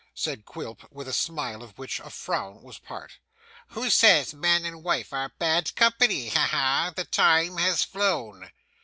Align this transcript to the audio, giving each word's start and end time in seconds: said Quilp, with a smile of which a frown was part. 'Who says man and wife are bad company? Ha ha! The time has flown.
said 0.15 0.45
Quilp, 0.45 0.91
with 0.91 1.07
a 1.07 1.13
smile 1.13 1.61
of 1.61 1.77
which 1.77 1.99
a 1.99 2.09
frown 2.09 2.63
was 2.63 2.79
part. 2.79 3.19
'Who 3.67 3.91
says 3.91 4.33
man 4.33 4.65
and 4.65 4.83
wife 4.83 5.13
are 5.13 5.29
bad 5.37 5.75
company? 5.75 6.29
Ha 6.29 6.47
ha! 6.47 6.93
The 6.95 7.05
time 7.05 7.57
has 7.57 7.83
flown. 7.83 8.51